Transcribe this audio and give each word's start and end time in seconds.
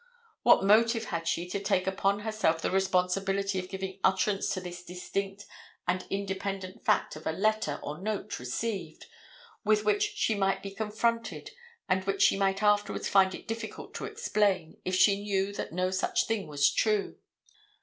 What 0.41 0.63
motive 0.63 1.05
had 1.05 1.27
she 1.27 1.47
to 1.49 1.59
take 1.59 1.85
upon 1.85 2.21
herself 2.21 2.59
the 2.59 2.71
responsibility 2.71 3.59
of 3.59 3.69
giving 3.69 3.99
utterance 4.03 4.51
to 4.55 4.59
this 4.59 4.83
distinct 4.83 5.45
and 5.87 6.07
independent 6.09 6.83
fact 6.83 7.15
of 7.15 7.27
a 7.27 7.31
letter 7.31 7.79
or 7.83 7.99
note 8.01 8.39
received, 8.39 9.05
with 9.63 9.83
which 9.85 10.13
she 10.15 10.33
might 10.33 10.63
be 10.63 10.71
confronted 10.71 11.51
and 11.87 12.03
which 12.05 12.23
she 12.23 12.35
might 12.35 12.63
afterwards 12.63 13.07
find 13.09 13.35
it 13.35 13.47
difficult 13.47 13.93
to 13.93 14.05
explain, 14.05 14.75
if 14.83 14.95
she 14.95 15.21
knew 15.21 15.53
that 15.53 15.71
no 15.71 15.91
such 15.91 16.25
thing 16.25 16.47
was 16.47 16.71
true? 16.73 17.19